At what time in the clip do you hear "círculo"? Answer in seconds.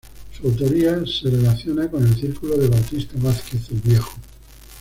2.15-2.57